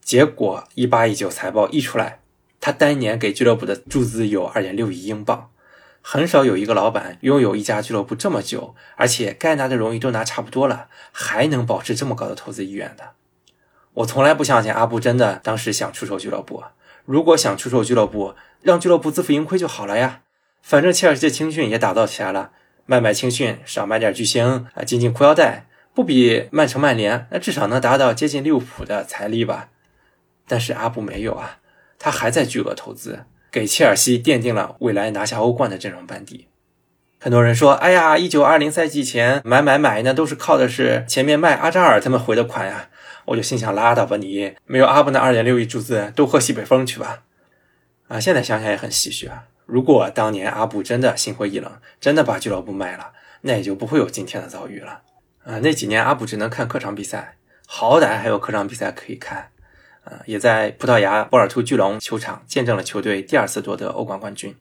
[0.00, 2.20] 结果一八一九财报一出来，
[2.60, 5.50] 他单年给俱乐部的注资有二点六亿英镑。
[6.00, 13.14] 很少有一个老板拥有一家俱乐部这么久，而且该拿的荣誉都拿差不多了，还能保持这么高的投资意愿的。
[13.94, 16.62] 我从来不相信阿布真的当时想出售俱乐部。
[17.04, 20.22] 如果想出售俱乐部，让俱乐部自负盈亏就好了呀。
[20.62, 22.52] 反正切尔西的青训也打造起来了。
[22.86, 29.68] 卖卖青训，少买点巨星啊，紧紧裤腰带，不比曼城、曼联，那至少能达到接近利物浦的财力吧。
[30.48, 31.58] 但是阿布没有啊，
[31.98, 36.46] 他还在巨额投资，给切尔西奠定了未来拿下欧冠的阵容班底。
[37.18, 42.88] 很多人说：“哎呀，一九二零赛季前买买买，那都是靠的是前面卖阿扎尔他们回的款呀。”
[43.26, 47.24] 我就心想：拉倒吧你，没有阿布那二点六亿注资，都喝西北风去吧。
[48.06, 49.44] 啊，现在想想也很唏嘘啊。
[49.66, 55.02] 如果当年阿布真的心灰意冷，真的把俱乐部卖了，那也就不会有今天的遭遇了。
[55.44, 59.50] 啊，那几年阿布只能看客场比赛，好歹还有客场比赛可以看。
[60.04, 64.56] 啊，也在葡萄牙波尔图巨龙球场见证了球队第二次夺得欧冠冠军。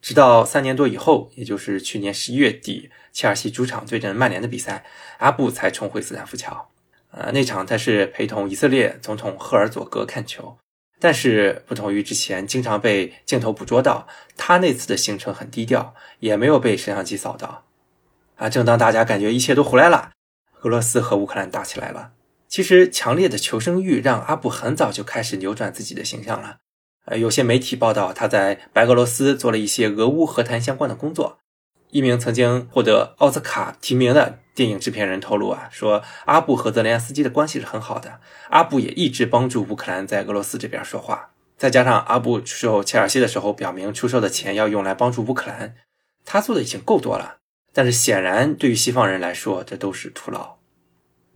[0.00, 4.84] 直到三年多以后，也就是去年十一月底，切尔西主场对阵曼联的比赛，
[5.18, 6.70] 阿布才重回斯坦福桥。
[7.10, 10.56] 呃，那场他是陪同以色列总统赫尔佐格看球。
[11.00, 17.64] 但是不同于之前经常被镜头捕捉到，他那次的行程很低调，也没有被摄像机扫到。
[18.36, 20.10] 啊，正当大家感觉一切都回来了，
[20.62, 22.12] 俄罗斯和乌克兰打起来了。
[22.48, 26.56] 其实强烈的求生欲让阿布很早就开始扭转自己的形象了。
[27.04, 31.38] 呃，有些媒体报道他在白俄罗斯做了一些俄乌和谈相关的工作。
[31.90, 38.20] 一名曾经获得奥斯卡提名的电影制片人透露啊，说阿布和泽连斯基的关系是很好的，
[38.50, 41.30] 阿布也一直帮助乌克兰在俄罗斯这边说话。
[41.56, 45.74] 再加上阿布出售切尔西的时候表明出售的钱要用来帮助乌克兰，
[46.24, 47.38] 他做的已经够多了。
[47.72, 50.56] 但是显然对于西方人来说，这都是徒劳。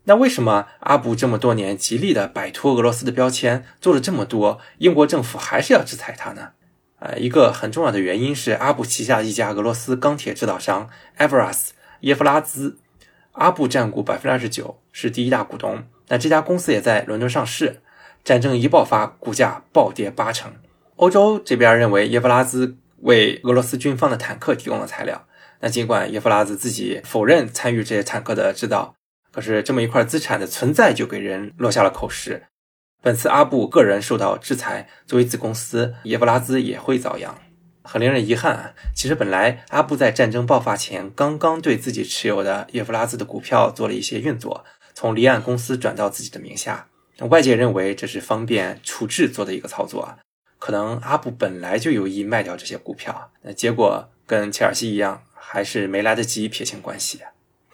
[0.05, 6.51] 那为什么阿布这么多年极力的摆脱俄罗斯的标签，做了这么多，英国政府还是要制裁他呢？
[7.05, 10.88] 呃，一个很重要的原因是阿布旗下一家俄罗斯钢铁制造商
[11.19, 11.71] Everas
[12.03, 12.79] 耶夫拉兹，
[13.33, 15.83] 阿布占股百分之二十九，是第一大股东。
[16.07, 17.81] 那这家公司也在伦敦上市。
[18.23, 20.53] 战争一爆发，股价暴跌八成。
[20.95, 25.27] 欧洲这边认为耶夫拉兹为俄罗斯军方的坦克提供了材料。
[25.59, 28.95] 那尽管耶夫拉兹自己否认参与这些坦克的制造，
[29.33, 32.45] 可是这么一块资产的存在就给人落下了口实。
[33.03, 37.35] 本次阿布个人受到制裁，作为子公司耶夫拉兹也会遭殃，
[37.83, 38.75] 很令人遗憾啊！
[38.95, 46.87] 其实本来阿布在战争爆发前刚刚对自己持有的耶夫拉兹的股票做了一些运作，从离岸公司转到自己的名下。
[47.29, 50.17] 外界认为这是方便处置做的一个操作，
[50.61, 57.19] 可能阿布本来就有意卖掉这些股票，那结果跟切尔西一样，还是没来得及撇清关系。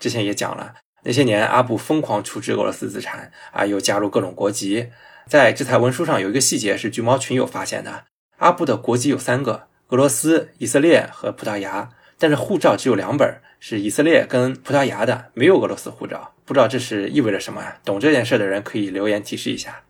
[0.00, 4.88] 之前也讲了，那些年阿布疯狂处置俄罗斯资产啊，又加入各种国籍。
[5.28, 8.04] 在制裁文书上有一个细节是橘猫群友发现的：
[8.38, 16.32] 阿布的国籍有三个，俄罗斯、以色列和葡萄牙，但是护照只有两本，是以色列跟葡萄牙的，没有俄罗斯护照。
[16.46, 17.78] 不知道这是意味着什么呀？
[17.84, 19.82] 懂这件事的人可以留言提示一下。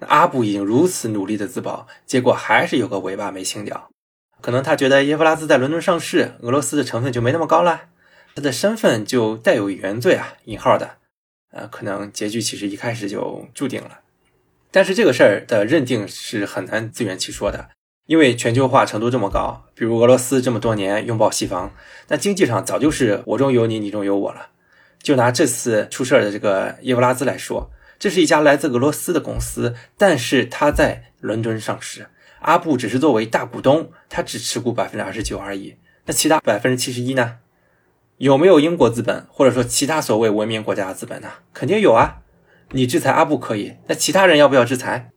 [0.00, 3.90] 阿布已经如此努力的自保，结果还是有个尾巴没清掉。
[4.40, 7.82] 可能他觉得耶夫拉兹在伦敦上市，俄罗斯的成分就没那么高了，
[8.34, 10.96] 他的身份就带有原罪啊，引号的。
[11.52, 14.00] 呃，可能结局其实一开始就注定了。
[14.72, 17.68] 但是这个事儿的认定是很难自圆其说的，
[18.06, 21.72] 因为全球化程度这么高，比如俄罗斯这么多年拥抱西方，
[22.08, 24.48] 那经济上早就是我中有你，你中有我了。
[25.02, 32.06] 就拿这次出事儿的这个耶夫拉兹来说，这是一家来自俄罗斯的公司，但是他在伦敦上市，
[32.40, 35.76] 阿布只是作为大股东，他只持股百分之二十九而已。
[36.06, 37.38] 那其他百分之七十一呢？
[38.16, 41.28] 有没有英国资本，或者说其他所谓文明国家的资本呢？
[41.52, 42.21] 肯定有啊。
[42.72, 45.10] 你制裁阿布可以，那其他人要不要制裁？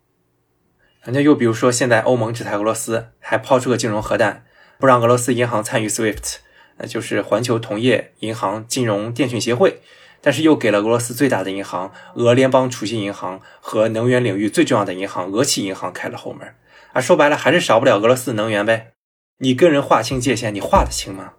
[1.05, 4.43] 那又比如说，现在欧盟制裁俄罗斯，还抛出个金融核弹，
[4.79, 6.37] 不让俄罗斯银行参与 SWIFT，
[6.77, 9.81] 那就是环球同业银行金融电讯协会，
[10.19, 16.55] 但是又给了俄罗斯最大的银行俄联邦储蓄银行和能源领域最重要的银行俄气银行开了后门。
[16.93, 18.93] 啊，说白了还是少不了俄罗斯的能源呗。
[19.39, 21.33] 你跟人划清界限，你划得清吗？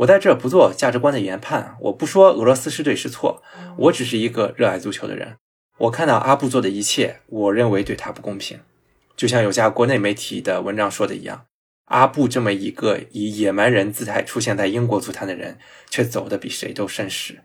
[0.00, 3.42] 我在这不做价值观的研判，我不说俄罗斯是对是错，
[3.76, 5.36] 我只是一个热爱足球的人。
[5.76, 8.60] 我看到阿布做的一切，我认为对他不公平。
[9.14, 11.44] 就像有家国内媒体的文章说的一样，
[11.86, 15.58] 阿布这么一个以野蛮人姿态出现在英国足坛的人，
[15.90, 17.40] 却走得比谁都绅士。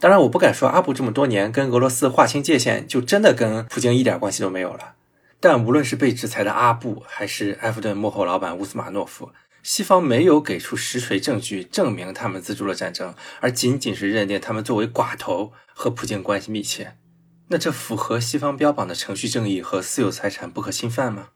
[0.00, 4.94] 当然，我不敢说阿布这么多年跟俄罗斯划清界限，就真的跟普京一点关系都没有了。
[5.38, 9.30] 但无论是被制裁的阿布，还是埃弗顿幕后老板乌斯马诺夫。
[9.62, 16.96] 西方没有给出实锤证据证明他们资助了战争，而仅仅是认定他们作为寡头和普京关系密切。
[17.48, 21.28] 那这符合西方标榜的程序正义和私有财产不可侵犯吗？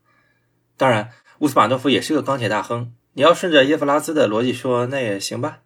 [0.76, 1.10] 当然，
[1.40, 2.92] 乌斯马诺夫也是个钢铁大亨。
[3.12, 5.60] 你要顺着耶夫拉兹的逻辑说，那也行吧。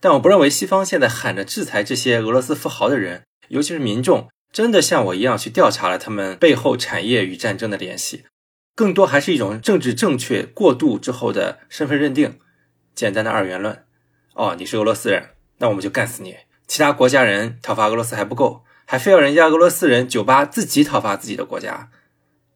[0.00, 8.24] 但我不认为西方现在喊着制裁这些俄罗斯富豪的人，尤其是民众，真的像我一样去调查了他们背后产业与战争的联系。
[8.80, 12.38] 更多还是一种政治正确过渡之后的身份认定，
[12.94, 13.84] 简单的二元论。
[14.32, 16.34] 哦，你是俄罗斯人，那我们就干死你，
[16.66, 21.90] 其他国家人讨伐俄罗斯还不够，还非要人家俄罗斯人酒吧自己讨伐自己的国家。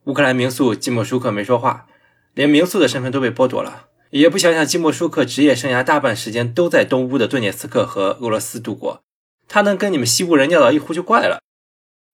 [0.04, 1.88] 乌克兰民宿季莫舒克没说话，
[2.32, 9.02] 连民宿的身份都被剥夺了，也不想想季莫舒克职业生涯大半时间都在东乌的顿涅茨克和俄罗斯度过，
[9.46, 11.40] 他能跟你们西乌人尿到一壶就怪了。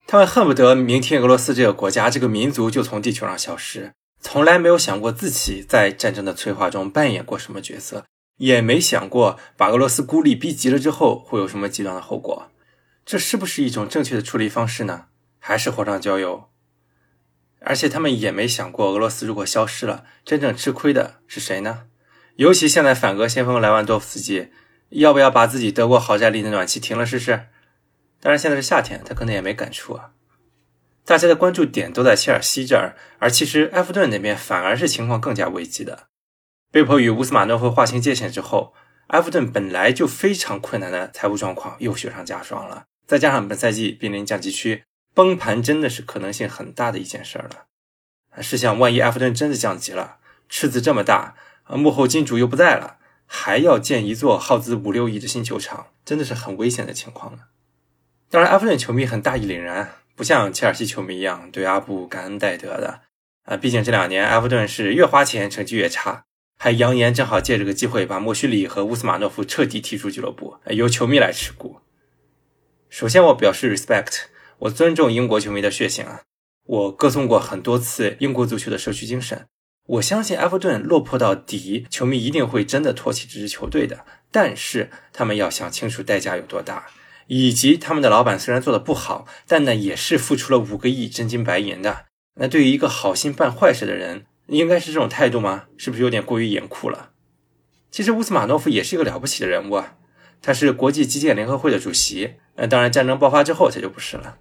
[0.08, 8.04] 他们恨不得明天俄罗斯这个国家、这个民族就从地球上消失，从来没有想过自己在战争的催化中扮演过什么角色。
[8.36, 12.50] 也没想过把俄罗斯孤立逼急了之后会有什么极端的后果，
[13.04, 15.08] 这是不是一种正确的处理方式呢？
[15.38, 16.48] 还是火上浇油？
[17.58, 21.82] 而且他们也没想过，俄罗斯如果消失了，真正吃亏的是谁呢？
[22.36, 24.48] 尤其现在反俄先锋莱万多夫斯基，
[24.88, 27.48] 要不要把自己德国豪宅里的暖气停了试试？
[28.20, 30.12] 当然现在是夏天，他可能也没感触啊。
[31.04, 36.08] 大家的关注点都在切尔西这儿，而其实埃弗顿那边反而是情况更加危机的。
[36.70, 38.74] 被迫与乌斯马诺夫划清界限之后，
[39.08, 42.84] 埃弗顿本来就非常困难的财务状况又雪上加霜了。
[43.06, 44.84] 再加上本赛季濒临降级区，
[45.14, 47.66] 崩盘真的是可能性很大的一件事儿了。
[48.40, 51.34] 试想，万一埃弗顿真的降级了，赤字这么大，
[51.66, 57.48] 幕后金主又不在了，还要建一座耗资五六亿的新球场，真的是很危险的情况了。
[58.30, 63.00] 当然，埃弗顿球迷很大义凛然，不像切尔西球迷一样对阿布感恩戴德的。
[63.44, 66.26] 啊，毕竟这两年埃弗顿是越花钱成绩越差。
[66.58, 71.78] 还扬言正好借这个机会把莫须里和乌斯马诺夫彻底踢出俱乐部，由球迷来持股。
[72.90, 74.24] 首先，我表示 respect，
[74.58, 76.20] 我尊重英国球迷的血性啊！
[76.66, 79.46] 我歌颂过很多次英国足球的社区精神。
[79.86, 84.04] 我相信埃弗顿落魄到底，球迷一定会真的唾弃这支球队的。
[84.30, 86.88] 但是他们要想清楚代价有多大，
[87.32, 92.06] 以及他们的老板虽然做的不好，但呢也是付出了五个亿真金白银的。
[92.34, 95.66] 那对于一个好心办坏事的人，应该是这种态度吗？
[95.76, 97.10] 是不是有点过于严酷了？
[97.92, 99.94] 其实乌斯马诺夫也是一个了不起的人物啊，
[100.42, 102.34] 他是国际击剑联合会的主席。
[102.56, 104.38] 那，当然战争爆发之后他就不是了。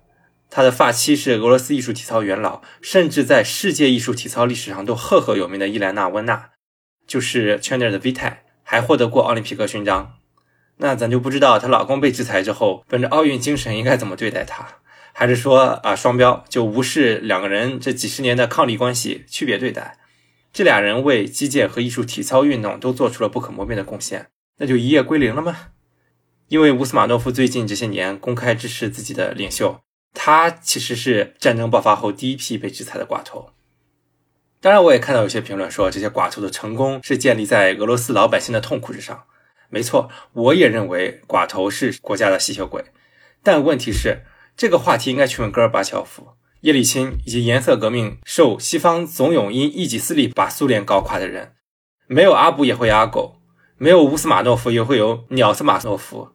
[0.49, 6.49] 他的发妻是俄罗斯艺术体操元老，甚至在世界艺术体操历史上都赫赫有名的伊莱娜温娜，
[7.05, 10.15] 就是圈内的 V 太，还获得过奥林匹克勋章。
[10.81, 14.65] 那咱就不知道她老公被制裁之后，本着奥运精神应该怎么对待她。
[15.11, 19.97] 还是说啊，双标就无视两个人这几十年的伉俪关系，区别对待？
[20.53, 25.57] 这俩人为击剑和艺术体操运动都做出了不可磨灭的贡献，那就一夜归零了吗？
[26.47, 29.81] 因为乌斯马诺夫最近这些年公开支持自己的领袖，
[30.13, 33.49] 他其实是战争爆发后第一批被制裁的寡头。
[34.61, 39.25] 当然，我也看到有些评论说，这些寡头的成功是建立在俄罗斯老百姓的痛苦之上。
[39.69, 42.85] 没错，我也认为寡头是国家的吸血鬼，
[43.41, 44.23] 但问题是。
[44.57, 51.53] 这个话题应该去问戈尔巴乔夫、叶利钦以及颜色革命受西方总有因一己私利把苏联搞垮的人。
[52.07, 53.37] 没有阿布也会阿狗，
[53.77, 56.31] 没有乌斯马诺夫也会有鸟斯马诺夫。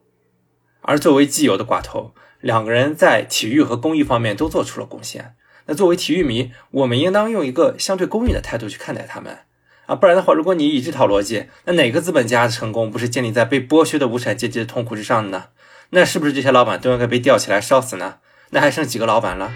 [0.81, 5.35] 而作为既有的寡头，两个人在体育和公益方面都做出了贡献。
[5.67, 9.41] 那作为体育迷，我们应当用一个相对公允的态度去看待他们
[9.85, 9.95] 啊！
[9.95, 15.49] 不然的话，如果你以这套逻辑，那哪个资本家的成功不是建立在被剥削的无产阶级的痛苦之上的呢？
[15.91, 18.17] 那是不是这些老板都应该被吊起来烧死呢？
[18.49, 19.53] 那还剩几个老板了？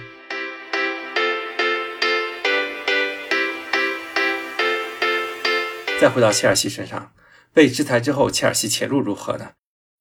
[6.00, 7.12] 再回到切尔西身上，
[7.52, 9.54] 被制裁之后，切尔西前路如何呢？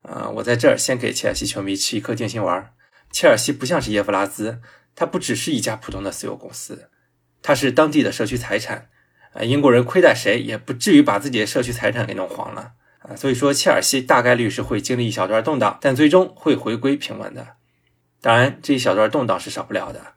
[0.03, 2.71] 啊，我在这儿先给切尔西球迷吃一颗定心丸。
[3.11, 4.61] 切尔西不像是耶夫拉兹，
[4.95, 6.91] 它不只是一家普通的私有公司，
[7.43, 8.91] 它是当地的社区财产。
[9.45, 12.73] 英国人亏待谁也不至于把自己的社区财产给弄黄了。
[13.01, 17.57] 啊，所以说切尔西大概率是会经历一小段动荡，但最终会回归平稳的。
[18.21, 20.15] 当然，这一小段动荡是少不了的。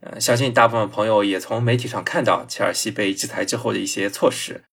[0.00, 4.64] 呃，相信大部分朋友也从媒体上看到切尔西被制裁之后的一些措施。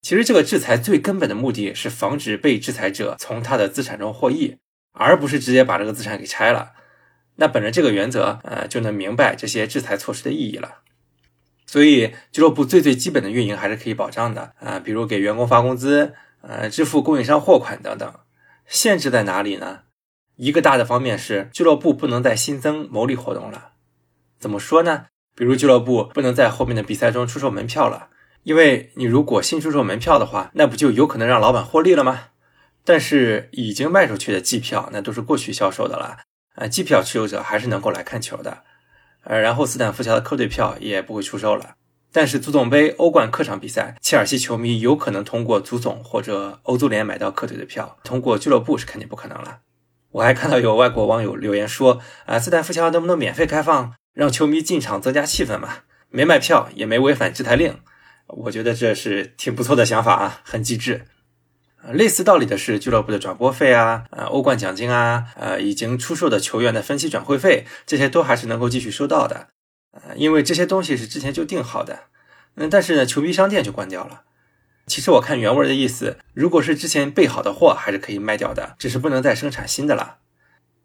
[0.00, 4.56] 其实，这个制裁最根本的目的是防止被制裁者从他的资产中获益，
[4.92, 6.72] 而不是直接把这个资产给拆了。
[7.36, 10.78] 那本着这个原则，呃，就能明白这些制裁措施的意义了。
[11.70, 16.14] 所以，俱乐部最最基本的运营还是可以保障的啊，比如给员工发工资。
[16.42, 18.12] 呃，支付供应商货款等等，
[18.66, 19.82] 限制在哪里呢？
[20.34, 23.72] 一个大的方面是俱乐部不能再新增牟利活动了。
[24.40, 25.04] 怎么说呢？
[25.36, 28.08] 比如俱乐部不能在后面的比赛中出售门票了，
[28.42, 32.30] 因为你如果新出售门票的话，那不就有可能让老板获利了吗？
[32.84, 36.20] 但是已经卖出去的季票，那都是过去销售的了，
[36.56, 38.64] 啊，季票持有者还是能够来看球的。
[39.24, 41.74] 呃，然后斯坦福桥的客队票也不会出售了。
[42.12, 49.58] 但是足总杯、欧冠客场比赛，切尔西球迷有可能通过足总或者欧足联买到客队的票，通过俱乐部是肯定不可能了。
[50.10, 55.68] 我还看到有外国网友留言说：“啊，斯坦福桥能不能免费开放，让球迷进场增加气氛嘛？
[56.08, 57.78] 没卖票也没违反制裁令，
[58.26, 61.06] 我觉得这是挺不错的想法啊，很机智。
[61.82, 69.48] 呃，类似道理的是，俱乐部的转播费啊，呃，欧冠奖金啊，呃，已经出售的球员的分期转会费，这些都还是能够继续收到的，
[69.92, 72.00] 呃，因为这些东西是之前就定好的。
[72.56, 74.22] 嗯，但是呢，球迷商店就关掉了。
[74.86, 80.18] 其实我看原文的意思，如果是之前备好的货，还是可以卖掉的，只是不能再生产新的了。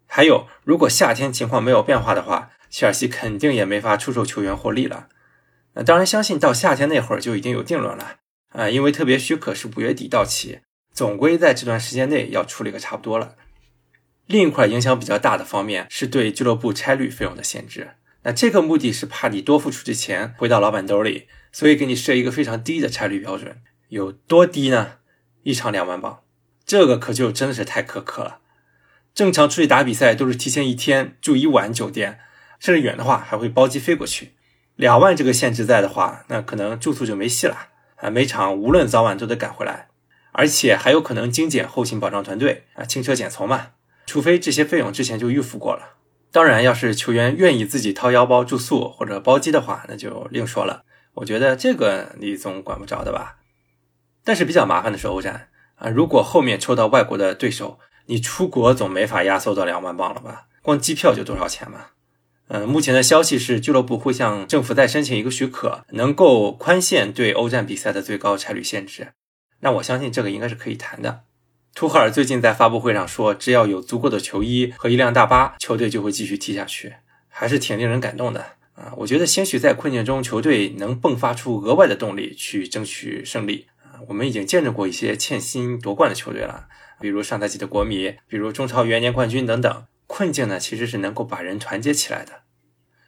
[0.08, 5.08] 还有，如果夏天情况没有变化的话，切尔西肯定也没法出售球员获利了。
[5.74, 8.18] 那当然，相信到夏天那会儿就已经有定论了
[8.50, 10.60] 啊，因为特别许可是五月底到期。
[10.96, 13.36] 总归在这段时间内要处理个差不多了。
[14.26, 17.92] 另一块影响比较大的方面是对俱乐部差旅费用的限制。
[18.24, 23.62] 那这个目的是怕你多付出的钱回到老板兜里，所以给你设一个非常低的差旅标准。
[23.90, 24.94] 有多低呢？
[25.44, 26.22] 一场两万镑，
[26.66, 28.40] 这个可就真的是太苛刻了。
[29.14, 32.20] 正常出去打比赛都是提前一天住一晚酒店，
[32.60, 34.32] 甚至远的话还会包机飞过去。
[34.76, 37.68] 两万这个限制在的话，那可能住宿就没戏了
[37.98, 38.10] 啊！
[38.10, 39.90] 每场无论早晚都得赶回来。
[40.38, 43.68] 而且还有可能精简后勤保障团队啊，轻车简从嘛。
[44.06, 45.96] 除非这些费用之前就预付过了。
[46.32, 50.84] 当然，要是球员愿意自己掏腰包住宿或者包机的话，那就另说了。
[51.14, 53.38] 我觉得这个你总管不着的吧。
[54.26, 60.48] 但是比较麻烦的是欧战啊，如果后面抽到外国的对手，你出国总没法压缩到两万镑了吧？
[60.62, 61.88] 光机票就多少钱嘛？
[62.50, 69.14] 嗯，目前的消息是俱乐部会向政府再申请一个许可，能够宽限对欧战比赛的最高差旅限制。
[69.62, 71.24] 那我相信这个应该是可以谈的。
[71.74, 76.94] 图赫尔最近在发布会上说，只要有足够的球衣和一辆大巴，球队就会继续踢下去，
[77.28, 78.46] 还是挺令人感动的
[78.76, 78.94] 啊！
[78.98, 84.00] 我觉得兴许在困境中，球队能迸发出额外的动力去争取胜利啊！
[84.08, 86.68] 我们已经见证过一些欠薪夺冠的球队了，
[87.02, 89.86] 比如上赛季的国米，比如中超元年冠军等等。
[90.08, 92.44] 困境呢，其实是能够把人团结起来的。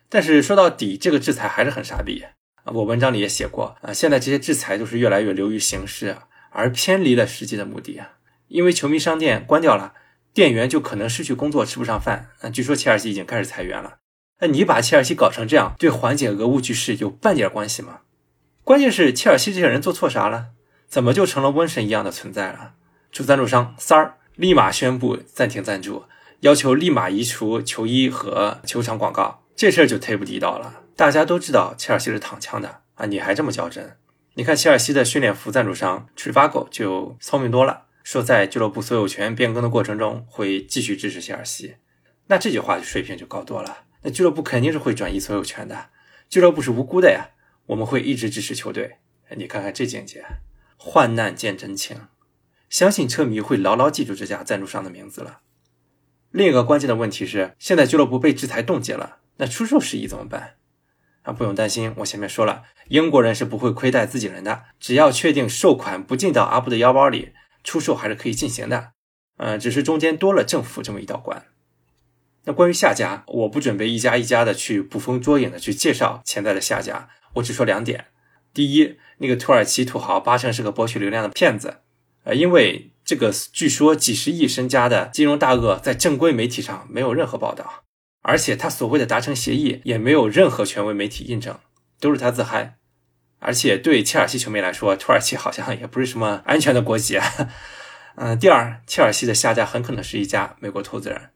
[0.09, 2.23] 但是说到底，这个制裁还是很傻逼
[2.63, 2.73] 啊！
[2.73, 6.27] 我文章里也写过啊，现在这些制裁都是越来越流于形式啊。
[6.57, 8.13] 而偏离了实际的目的啊！
[8.47, 9.93] 因为球迷商店关掉了，
[10.33, 12.29] 店员就可能失去工作，吃不上饭。
[12.41, 13.97] 啊，据说切尔西已经开始裁员了。
[14.39, 17.99] 那你把切尔西搞成这样，对缓解俄乌局势有半点关系吗？
[18.63, 20.47] 关键是切尔西这些人做错啥了？
[20.87, 22.73] 怎么就成了瘟神一样的存在了？
[23.11, 26.05] 主赞助商三儿立马宣布暂停赞助，
[26.39, 30.81] 要求立马移除球衣和球场广告，这事儿就忒不地道了。
[30.95, 33.97] 大家都知道切尔西是躺枪的啊，你还这么较真？
[34.37, 41.77] 你看，切尔西的训练服赞助商 Trivago 就聪明多了，说在俱乐部所有权变更的过程中会继续支持切尔西。
[42.27, 43.85] 那这句话水平就高多了。
[44.03, 45.89] 那俱乐部肯定是会转移所有权的，
[46.29, 47.31] 俱乐部是无辜的呀。
[47.65, 48.97] 我们会一直支持球队。
[49.35, 50.23] 你看看这境界，
[50.77, 52.01] 患难见真情，
[52.69, 55.39] 相信车迷会牢牢记住这家赞助商的名字了。
[56.29, 60.56] 另一个关键的问题是，现在俱乐部被制裁冻结了，那出售事宜怎么办？
[61.27, 64.63] 啊，不用担心，我前面说了，英国人是不会亏待自己人的。
[64.79, 67.33] 只要确定售款不进到阿布的腰包里，
[67.65, 68.91] 出售还是可以进行的。
[69.35, 71.43] 嗯，只是中间多了政府这么一道关。
[72.45, 78.05] 那关于下家，我不准备一家一家的去捕风捉影的去介绍潜在的下家，我只说两点。
[78.53, 81.81] 第一，那个土耳其土豪八成是个博取流量的骗子。
[82.23, 87.83] 呃，因为这个据说几十亿身家的金融大鳄在正规媒体上没有任何报道。
[88.27, 91.57] 而且他所谓的达成协议也没有任何权威媒体印证，
[92.01, 92.75] 都是他自嗨。
[93.39, 97.25] 而且对切尔西球迷来说，土耳其好像也不是什么安全的国籍啊。
[98.19, 101.29] 嗯，第二，切尔西的下家很可能是一家美国投资人。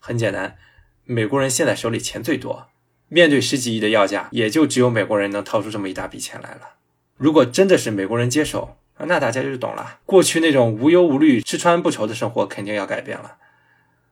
[0.00, 0.56] 很简单，
[1.04, 2.66] 美国人现在手里钱最多，
[3.06, 6.74] 面对十几亿的要价，也就只有美国人能掏出这么一大笔钱来了。
[7.16, 13.36] 如果真的是美国人接手，那大家就懂了，过去那种无忧无虑、吃穿不愁的生活肯定要改变了。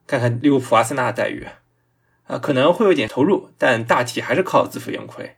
[0.07, 1.49] 看看利物浦、阿森纳的待遇。
[2.27, 5.37] 啊，可能会有点投入，但大体还是靠自负盈亏。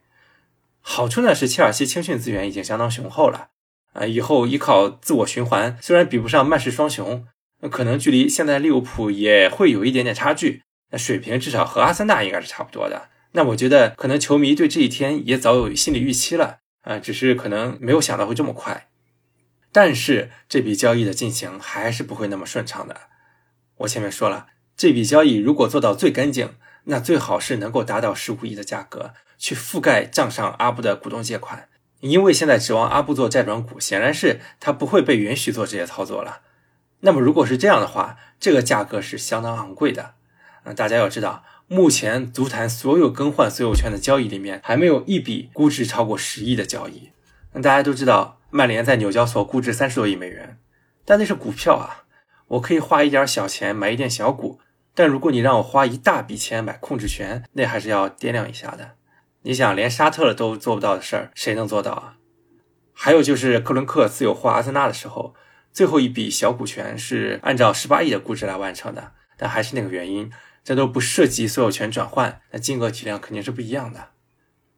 [0.80, 3.48] 好处呢是切尔西青训资源已经相当雄厚了，
[3.94, 7.26] 啊，以后依靠自我循环，虽然比不上曼市双雄，
[7.70, 13.08] 可能距离现在利物浦也会有一点点差距，那水平至少和阿森纳应该是差不多的。
[13.32, 18.88] 那我觉得可能球迷对这一天也早有心理预期了，啊，只是可能没有想到会这么快。
[19.72, 22.94] 但是这笔交易的进行还是不会那么顺畅的。
[23.78, 26.50] 我前面说了，这笔交易如果做到最干净。
[26.84, 31.68] 那最好是能够达到十五亿的价格，去覆盖账上阿布的股东借款，
[32.00, 36.42] 因为现在指望阿布做债转股，显然是他不会被允许做这些操作了。
[37.00, 40.14] 那么如果是这样的话，这个价格是相当昂贵的。
[40.64, 47.10] 嗯，大家要知道，目前足坛所有更换所有权的交易里面，还没有一笔估值超过十亿的交易。
[47.52, 50.58] 那大家都知道，曼联在纽交所估值三十多亿美元，
[51.04, 52.04] 但那是股票啊，
[52.48, 54.60] 我可以花一点小钱买一点小股。
[54.94, 58.92] 但如果你让我花一大笔钱买控制权，那还是要掂量一下的。
[59.42, 62.16] 你想，连沙特都做不到的事儿，谁能做到啊？
[62.92, 65.34] 还有就是克伦克私有化阿森纳的时候，
[65.72, 70.30] 最后一笔小股权是按照十八亿的估值来完成的，但还是那个原因，
[70.62, 74.10] 这都不涉及所有权转换，那金额体量肯定是不一样的。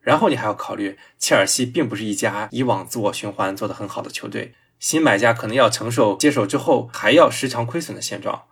[0.00, 8.44] 然后你还要考虑，切尔西并不是一家以往自我循环做得很好的球队，新买家可能要承受接手之后还要时常亏损的现状。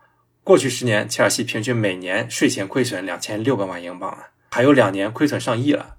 [0.45, 5.97] 过去十年，切尔西平均每年税前亏损两千六百万英镑啊，还有两年亏损上亿了。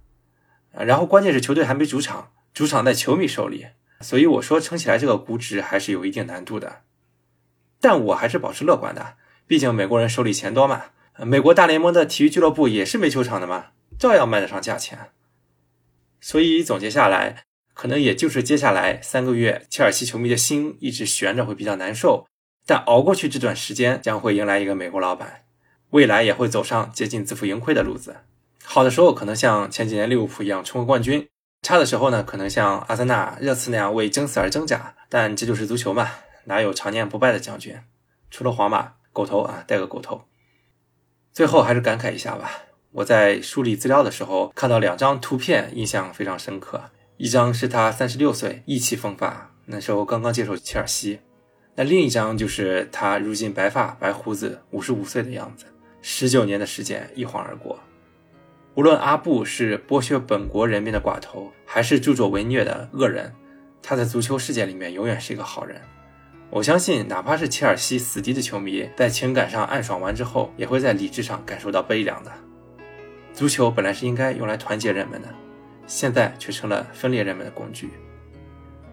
[0.71, 3.65] 然后关键是球队还没主场，主场在球迷手里。
[4.01, 6.83] 所以我说撑起来这个估值还是有一定难度的，
[7.81, 9.15] 但我还是保持乐观的。
[9.47, 10.83] 毕竟美国人手里钱多嘛，
[11.17, 13.67] 美国大联盟的体育俱乐部也是没球场的嘛，
[13.97, 15.09] 照样卖得上价钱。
[16.21, 22.27] 所以总结下来，可能也就是接下来三个月，切尔西球迷的心一直悬着会比较难受，
[22.66, 25.43] 但熬过去这段时间，将会迎来一个美国老板，
[25.91, 28.18] 未来也会走上接近自负盈亏的路子。
[28.63, 31.28] 好的时候，可能像前几年利物浦一样冲个冠军。
[31.61, 36.11] 差的时候呢，可能像阿森纳、热刺那样为争死而挣扎，但这就是足球嘛，
[36.43, 37.80] 哪有常年不败的将军？
[38.30, 40.26] 除了皇马，狗头啊，带个狗头。
[41.34, 42.51] 最后还是感慨一下吧，
[42.91, 46.91] 我在梳理资料的时候看到两张图片，印象非常深刻。
[47.18, 51.18] 一张是他三十六岁，意气风发，那时候刚刚接手切尔西；
[51.76, 55.65] 那另一张就是他如今白发白胡子，五十五岁的样子。
[56.01, 57.80] 十九年的时间一晃而过。
[58.76, 63.34] 无论阿布是剥削本国人民的寡头，还是助纣为虐的恶人，
[63.82, 65.82] 他在足球世界里面永远是一个好人。
[66.49, 72.32] 我相信，哪怕是切尔西死敌的球迷，在情感上暗爽完之后，也会在理智上感受到悲凉的。
[73.34, 75.28] 足球本来是应该用来团结人们的，
[75.88, 77.89] 现在却成了分裂人们的工具。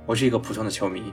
[0.06, 1.12] 我是一个普通的球迷，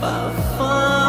[0.00, 0.99] 把花。